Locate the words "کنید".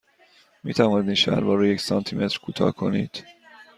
2.71-3.23